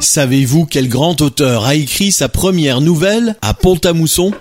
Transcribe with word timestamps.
Savez-vous 0.00 0.66
quel 0.66 0.88
grand 0.88 1.20
auteur 1.22 1.64
a 1.64 1.74
écrit 1.74 2.12
sa 2.12 2.28
première 2.28 2.80
nouvelle 2.80 3.36
à 3.40 3.54
Pont-à-Mousson? 3.54 4.32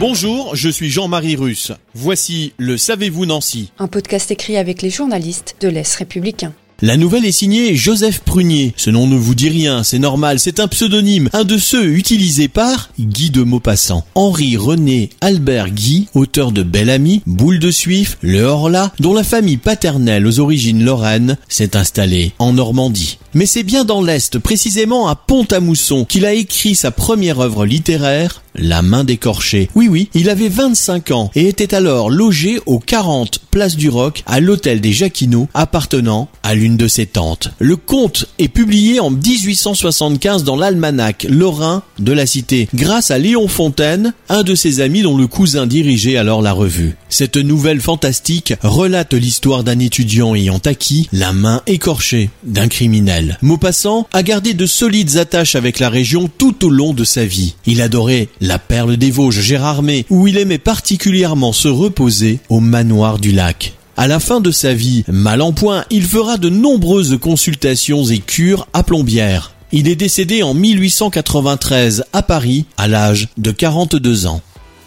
Bonjour, 0.00 0.54
je 0.54 0.68
suis 0.68 0.90
Jean-Marie 0.90 1.36
Russe. 1.36 1.72
Voici 1.94 2.52
le 2.58 2.76
Savez-vous 2.76 3.24
Nancy 3.24 3.72
Un 3.78 3.88
podcast 3.88 4.30
écrit 4.30 4.58
avec 4.58 4.82
les 4.82 4.90
journalistes 4.90 5.56
de 5.60 5.68
l'Est 5.68 5.94
républicain. 5.96 6.52
La 6.82 6.96
nouvelle 6.96 7.24
est 7.24 7.32
signée 7.32 7.76
Joseph 7.76 8.20
Prunier. 8.20 8.74
Ce 8.76 8.90
nom 8.90 9.06
ne 9.06 9.16
vous 9.16 9.36
dit 9.36 9.48
rien, 9.48 9.84
c'est 9.84 10.00
normal, 10.00 10.40
c'est 10.40 10.58
un 10.58 10.66
pseudonyme, 10.66 11.30
un 11.32 11.44
de 11.44 11.56
ceux 11.56 11.86
utilisés 11.94 12.48
par 12.48 12.90
Guy 12.98 13.30
de 13.30 13.44
Maupassant. 13.44 14.04
Henri 14.16 14.56
René 14.56 15.10
Albert 15.20 15.70
Guy, 15.70 16.08
auteur 16.14 16.50
de 16.50 16.64
Belle 16.64 16.90
Amie, 16.90 17.22
Boule 17.26 17.60
de 17.60 17.70
Suif, 17.70 18.18
Le 18.22 18.42
Horla, 18.42 18.92
dont 18.98 19.14
la 19.14 19.22
famille 19.22 19.56
paternelle 19.56 20.26
aux 20.26 20.40
origines 20.40 20.84
lorraines 20.84 21.36
s'est 21.48 21.76
installée 21.76 22.32
en 22.40 22.52
Normandie. 22.52 23.18
Mais 23.34 23.46
c'est 23.46 23.64
bien 23.64 23.84
dans 23.84 24.00
l'Est, 24.00 24.38
précisément 24.38 25.08
à 25.08 25.16
Pont-à-Mousson, 25.16 26.04
qu'il 26.04 26.24
a 26.24 26.32
écrit 26.32 26.76
sa 26.76 26.92
première 26.92 27.40
œuvre 27.40 27.66
littéraire, 27.66 28.42
La 28.56 28.82
main 28.82 29.02
d'écorché. 29.02 29.68
Oui 29.74 29.88
oui, 29.88 30.08
il 30.14 30.30
avait 30.30 30.48
25 30.48 31.10
ans 31.10 31.30
et 31.34 31.48
était 31.48 31.74
alors 31.74 32.08
logé 32.08 32.60
au 32.66 32.78
40 32.78 33.40
Place 33.50 33.74
du 33.76 33.88
Roc 33.88 34.22
à 34.26 34.38
l'hôtel 34.38 34.80
des 34.80 34.92
Jacquinots 34.92 35.48
appartenant 35.54 36.28
à 36.44 36.54
l'une 36.54 36.76
de 36.76 36.86
ses 36.86 37.06
tantes. 37.06 37.50
Le 37.58 37.74
conte 37.76 38.26
est 38.38 38.48
publié 38.48 39.00
en 39.00 39.10
1875 39.10 40.44
dans 40.44 40.56
l'almanach 40.56 41.24
lorrain 41.28 41.82
de 41.98 42.12
la 42.12 42.26
cité 42.26 42.68
grâce 42.74 43.10
à 43.10 43.18
Léon 43.18 43.48
Fontaine, 43.48 44.12
un 44.28 44.44
de 44.44 44.54
ses 44.54 44.80
amis 44.80 45.02
dont 45.02 45.16
le 45.16 45.26
cousin 45.26 45.66
dirigeait 45.66 46.16
alors 46.16 46.42
la 46.42 46.52
revue. 46.52 46.96
Cette 47.08 47.36
nouvelle 47.36 47.80
fantastique 47.80 48.54
relate 48.62 49.14
l'histoire 49.14 49.64
d'un 49.64 49.78
étudiant 49.78 50.34
ayant 50.34 50.60
acquis 50.64 51.08
la 51.12 51.32
main 51.32 51.62
écorchée 51.66 52.30
d'un 52.44 52.68
criminel. 52.68 53.23
Maupassant 53.42 54.06
a 54.12 54.22
gardé 54.22 54.54
de 54.54 54.66
solides 54.66 55.16
attaches 55.16 55.56
avec 55.56 55.78
la 55.78 55.88
région 55.88 56.28
tout 56.38 56.64
au 56.64 56.70
long 56.70 56.92
de 56.92 57.04
sa 57.04 57.24
vie. 57.24 57.54
Il 57.66 57.82
adorait 57.82 58.28
la 58.40 58.58
perle 58.58 58.96
des 58.96 59.10
Vosges, 59.10 59.40
Gérardmer, 59.40 60.06
où 60.10 60.26
il 60.26 60.38
aimait 60.38 60.58
particulièrement 60.58 61.52
se 61.52 61.68
reposer 61.68 62.40
au 62.48 62.60
manoir 62.60 63.18
du 63.18 63.32
lac. 63.32 63.74
À 63.96 64.08
la 64.08 64.18
fin 64.18 64.40
de 64.40 64.50
sa 64.50 64.74
vie, 64.74 65.04
mal 65.06 65.40
en 65.40 65.52
point, 65.52 65.84
il 65.90 66.04
fera 66.04 66.36
de 66.36 66.48
nombreuses 66.48 67.16
consultations 67.20 68.04
et 68.04 68.18
cures 68.18 68.66
à 68.72 68.82
Plombières. 68.82 69.52
Il 69.70 69.88
est 69.88 69.96
décédé 69.96 70.42
en 70.42 70.54
1893 70.54 72.04
à 72.12 72.22
Paris 72.22 72.66
à 72.76 72.88
l'âge 72.88 73.28
de 73.38 73.50
42 73.50 74.26
ans. 74.26 74.40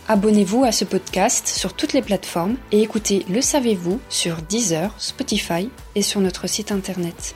Abonnez-vous 0.10 0.64
à 0.64 0.72
ce 0.72 0.86
podcast 0.86 1.48
sur 1.48 1.74
toutes 1.74 1.92
les 1.92 2.02
plateformes 2.02 2.56
et 2.72 2.82
écoutez 2.82 3.26
Le 3.30 3.42
Savez-vous 3.42 4.00
sur 4.10 4.38
Deezer, 4.48 4.94
Spotify 4.98 5.70
et 5.96 6.02
sur 6.02 6.22
notre 6.22 6.48
site 6.48 6.72
internet. 6.72 7.36